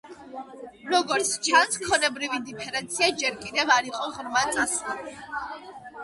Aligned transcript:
როგორც 0.91 1.33
ჩანს, 1.47 1.75
ქონებრივი 1.83 2.39
დიფერენცია 2.47 3.09
ჯერ 3.23 3.37
კიდევ 3.43 3.73
არ 3.75 3.89
იყო 3.91 4.07
ღრმად 4.15 4.57
წასული. 4.57 5.13